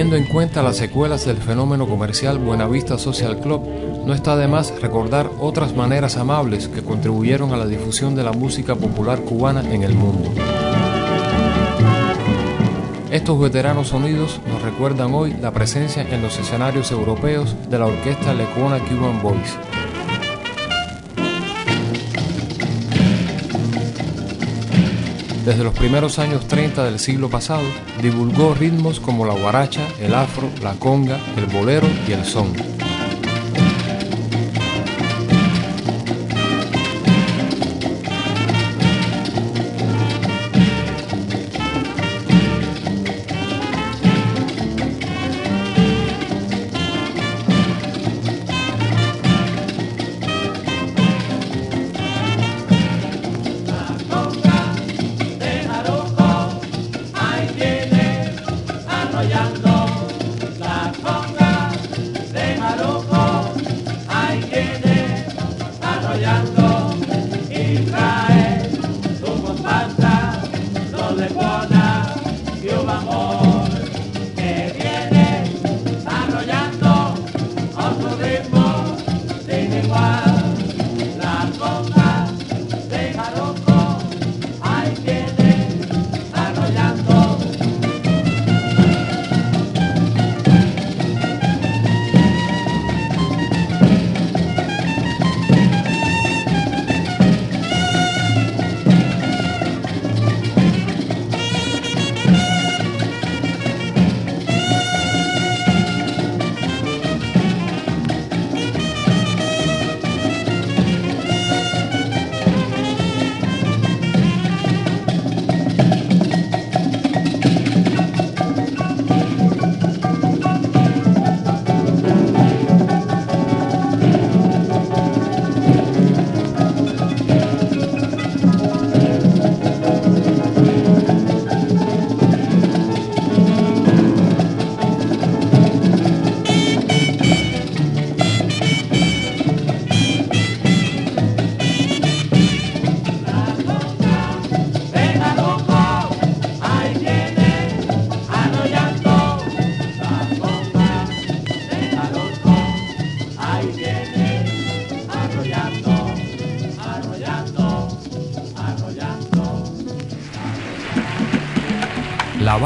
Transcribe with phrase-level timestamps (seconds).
[0.00, 3.68] Teniendo en cuenta las secuelas del fenómeno comercial Buenavista Social Club,
[4.06, 8.32] no está de más recordar otras maneras amables que contribuyeron a la difusión de la
[8.32, 10.30] música popular cubana en el mundo.
[13.10, 18.32] Estos veteranos sonidos nos recuerdan hoy la presencia en los escenarios europeos de la orquesta
[18.32, 19.58] Lecuona Cuban Boys,
[25.50, 27.64] Desde los primeros años 30 del siglo pasado,
[28.00, 32.69] divulgó ritmos como la guaracha, el afro, la conga, el bolero y el son.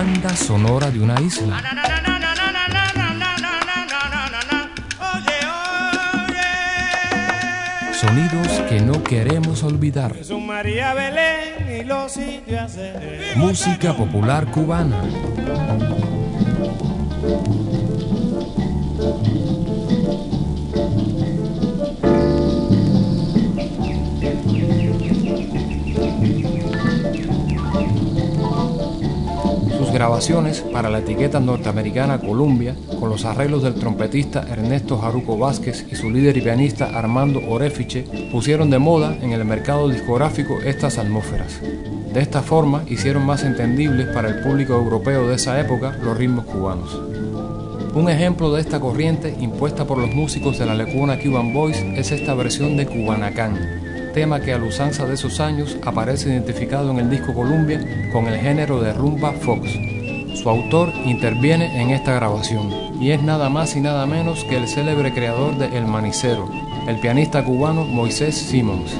[0.00, 1.62] Banda sonora de una isla.
[7.92, 10.14] Sonidos que no queremos olvidar.
[13.36, 15.02] Música popular cubana.
[30.20, 35.96] Grabaciones para la etiqueta norteamericana Columbia, con los arreglos del trompetista Ernesto Jaruco Vázquez y
[35.96, 41.62] su líder y pianista Armando Orefiche, pusieron de moda en el mercado discográfico estas atmósferas.
[42.12, 46.44] De esta forma hicieron más entendibles para el público europeo de esa época los ritmos
[46.44, 47.00] cubanos.
[47.94, 52.12] Un ejemplo de esta corriente impuesta por los músicos de la Lecuna Cuban Boys es
[52.12, 53.56] esta versión de Cubanacán,
[54.12, 57.80] tema que a la usanza de esos años aparece identificado en el disco Columbia
[58.12, 59.70] con el género de rumba fox.
[60.34, 62.70] Su autor interviene en esta grabación
[63.00, 66.48] y es nada más y nada menos que el célebre creador de El Manicero,
[66.86, 68.96] el pianista cubano Moisés Simmons.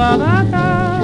[0.00, 1.00] barata,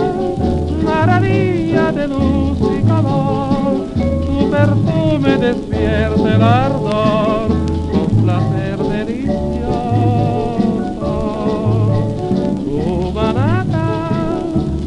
[0.82, 7.48] maravilla de luz y calor, tu perfume despierta el ardor
[7.92, 9.52] con placer delicioso.
[12.64, 13.86] Tu barata,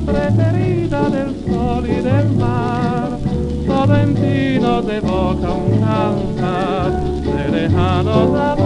[0.08, 3.10] preferida del sol y del mar,
[3.68, 6.92] todo en ti nos evoca un cantar
[7.22, 8.59] de lejanos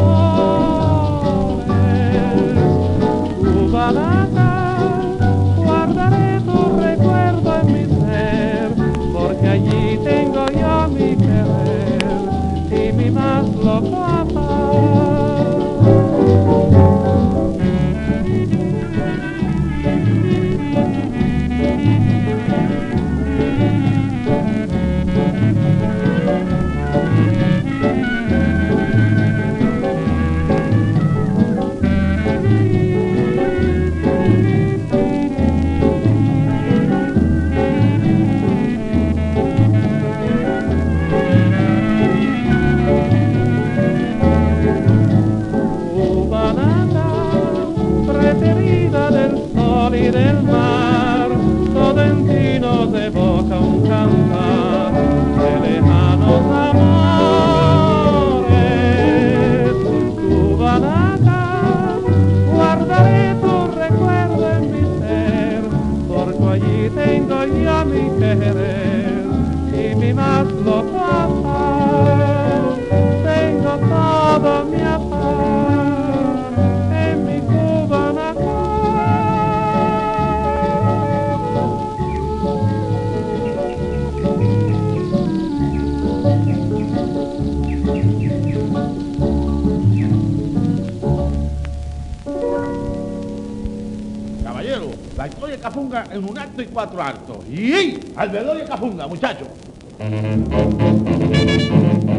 [96.14, 97.38] en un acto y cuatro actos.
[97.50, 99.48] Y al velorio Cafunga, muchachos.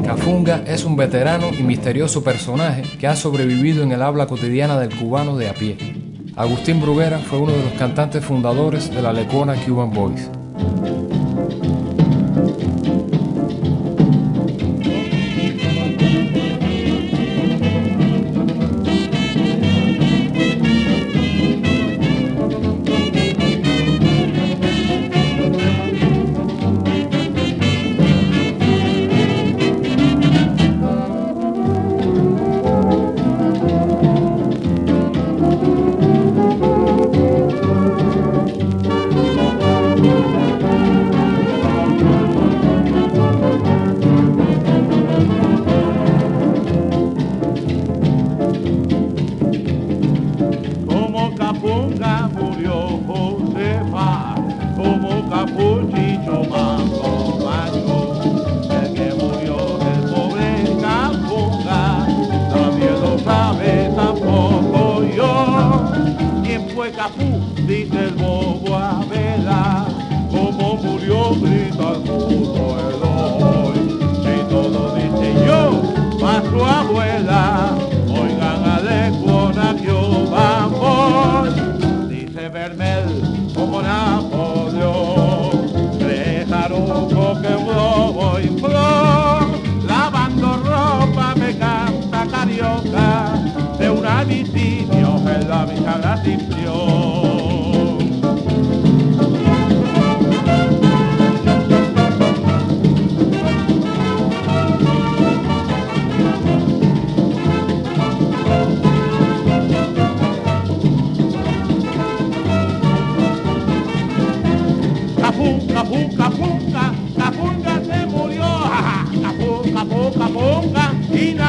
[0.04, 4.94] Cafunga es un veterano y misterioso personaje que ha sobrevivido en el habla cotidiana del
[4.96, 5.76] cubano de a pie.
[6.36, 10.28] Agustín Bruguera fue uno de los cantantes fundadores de la lecona Cuban Boys.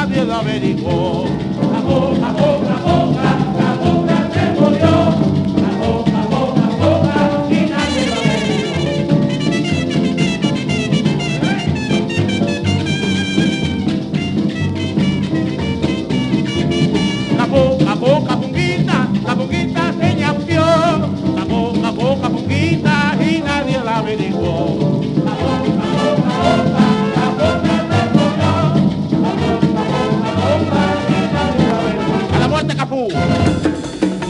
[0.08, 1.26] nadie la averiguó.
[1.60, 2.55] Jabón.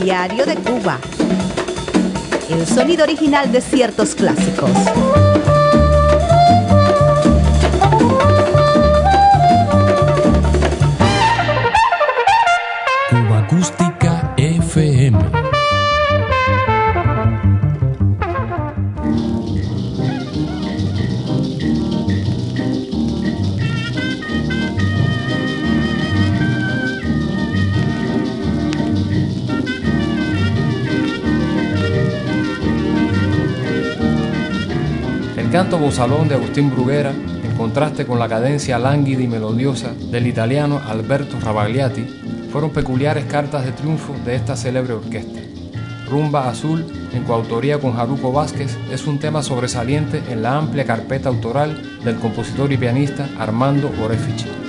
[0.07, 1.01] Diario de Cuba.
[2.49, 4.71] El sonido original de ciertos clásicos.
[35.57, 40.83] canto bozalón de Agustín Bruguera, en contraste con la cadencia lánguida y melodiosa del italiano
[40.87, 42.05] Alberto Rabagliati,
[42.53, 45.41] fueron peculiares cartas de triunfo de esta célebre orquesta.
[46.11, 46.85] Rumba Azul,
[47.15, 52.17] en coautoría con Jaruco Vázquez, es un tema sobresaliente en la amplia carpeta autoral del
[52.17, 54.66] compositor y pianista Armando Orefici.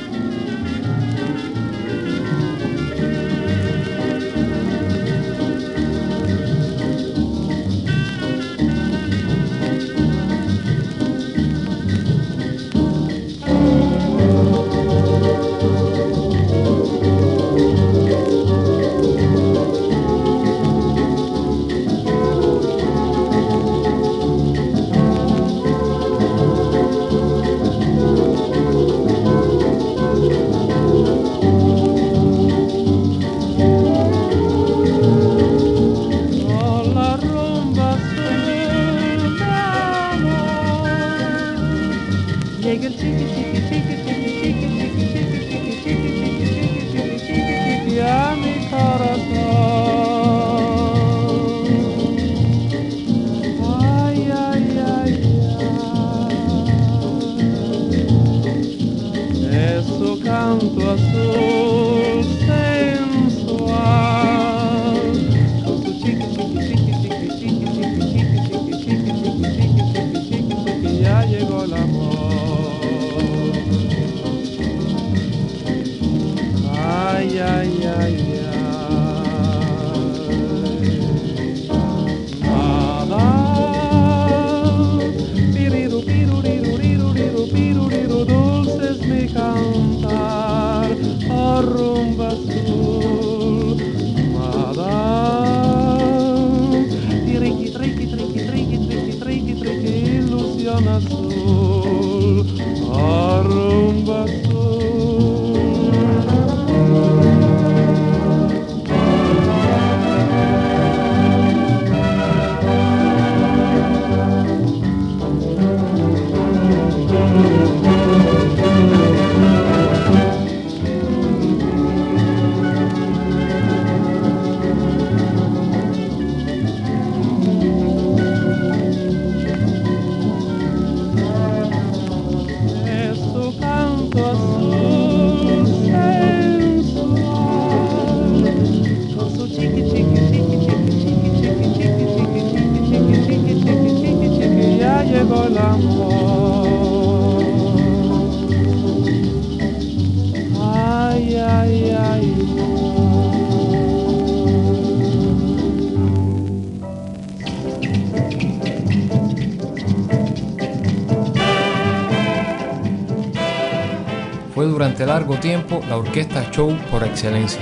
[164.68, 167.62] Durante largo tiempo la orquesta show por excelencia,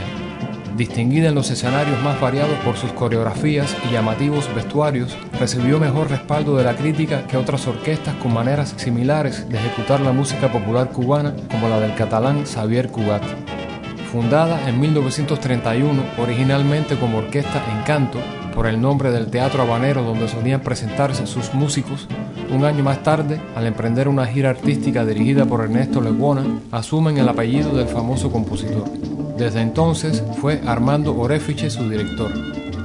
[0.76, 6.58] distinguida en los escenarios más variados por sus coreografías y llamativos vestuarios, recibió mejor respaldo
[6.58, 11.34] de la crítica que otras orquestas con maneras similares de ejecutar la música popular cubana
[11.50, 13.24] como la del catalán Xavier Cugat.
[14.12, 18.20] Fundada en 1931 originalmente como Orquesta Encanto,
[18.54, 22.08] por el nombre del teatro habanero donde solían presentarse sus músicos,
[22.52, 27.30] un año más tarde, al emprender una gira artística dirigida por Ernesto Leguona, asumen el
[27.30, 28.86] apellido del famoso compositor.
[29.38, 32.32] Desde entonces fue Armando Orefiche su director.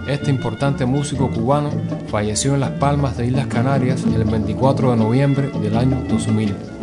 [0.08, 1.70] Este importante músico cubano
[2.08, 6.79] falleció en Las Palmas de Islas Canarias el 24 de noviembre del año 2000.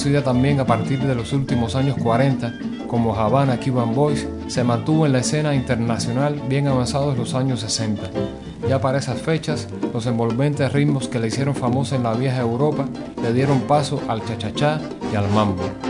[0.00, 2.54] Conocida también a partir de los últimos años 40
[2.86, 8.10] como Havana Cuban Boys, se mantuvo en la escena internacional bien avanzados los años 60.
[8.66, 12.86] Ya para esas fechas, los envolventes ritmos que le hicieron famosa en la vieja Europa
[13.22, 14.80] le dieron paso al cha-cha-cha
[15.12, 15.89] y al mambo.